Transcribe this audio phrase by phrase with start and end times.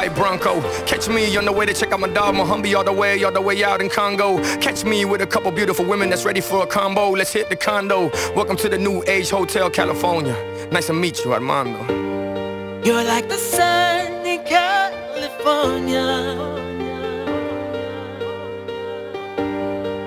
[0.00, 0.62] white Bronco.
[0.86, 3.22] Catch me on the way to check out my dog my humby all the way,
[3.22, 4.38] all the way out in Congo.
[4.58, 7.10] Catch me with a couple beautiful women that's ready for a combo.
[7.10, 8.10] Let's hit the condo.
[8.34, 10.34] Welcome to the New Age Hotel, California.
[10.72, 11.80] Nice to meet you, Armando.
[12.82, 16.06] You're like the sun in California.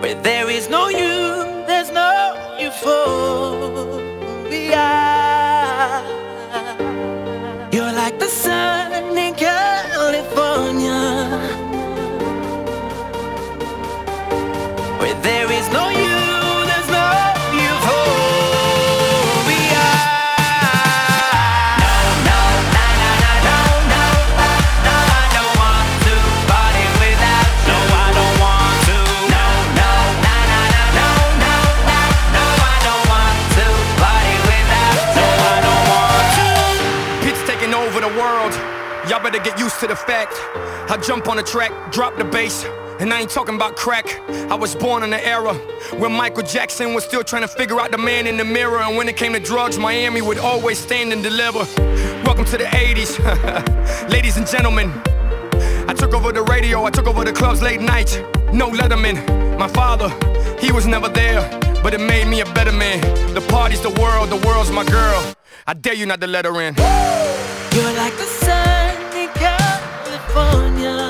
[0.02, 2.10] Where there is no you, there's no
[2.60, 3.94] euphoria.
[39.34, 40.34] to get used to the fact.
[40.92, 42.66] I jump on the track, drop the bass.
[43.00, 44.08] And I ain't talking about crack.
[44.30, 45.56] I was born in an era
[45.98, 48.78] where Michael Jackson was still trying to figure out the man in the mirror.
[48.78, 51.66] And when it came to drugs, Miami would always stand and deliver.
[52.24, 54.92] Welcome to the 80s, ladies and gentlemen.
[55.90, 58.24] I took over the radio, I took over the clubs late night.
[58.54, 60.10] No Letterman, my father,
[60.60, 61.42] he was never there,
[61.82, 63.02] but it made me a better man.
[63.34, 65.34] The party's the world, the world's my girl.
[65.66, 66.76] I dare you not to let her in.
[66.76, 68.63] You're like the sun.
[70.44, 71.03] California.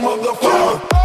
[0.00, 0.99] Here's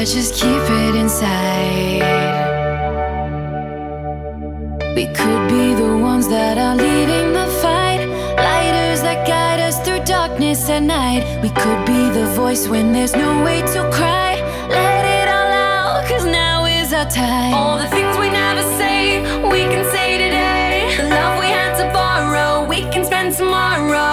[0.00, 2.00] That just keep it inside.
[4.96, 8.00] We could be the ones that are leading the fight.
[8.34, 11.42] Lighters that guide us through darkness at night.
[11.42, 14.40] We could be the voice when there's no way to cry.
[14.70, 17.52] Let it all out, cause now is our time.
[17.52, 19.20] All the things we never say,
[19.52, 20.96] we can say today.
[20.96, 24.09] The love we had to borrow, we can spend tomorrow.